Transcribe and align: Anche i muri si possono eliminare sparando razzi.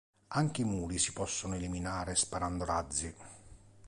Anche 0.29 0.61
i 0.63 0.65
muri 0.65 0.97
si 0.97 1.13
possono 1.13 1.53
eliminare 1.53 2.15
sparando 2.15 2.65
razzi. 2.65 3.15